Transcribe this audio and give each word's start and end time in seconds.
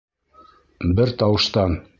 Бер 1.01 1.15
тауыштан! 1.23 1.81